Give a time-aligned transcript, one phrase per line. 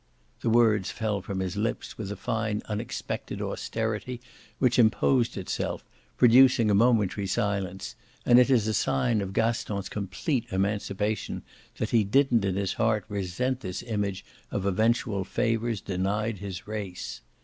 [0.39, 4.19] The words fell from his lips with a fine unexpected austerity
[4.57, 5.85] which imposed itself,
[6.17, 7.93] producing a momentary silence,
[8.25, 11.43] and it is a sign of Gaston's complete emancipation
[11.77, 17.21] that he didn't in his heart resent this image of eventual favours denied his race.